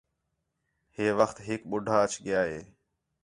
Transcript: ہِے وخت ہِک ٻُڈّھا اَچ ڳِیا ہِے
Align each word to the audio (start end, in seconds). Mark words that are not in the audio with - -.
ہِے 0.95 1.05
وخت 1.19 1.37
ہِک 1.47 1.61
ٻُڈّھا 1.69 1.97
اَچ 2.03 2.13
ڳِیا 2.23 2.41
ہِے 2.49 2.59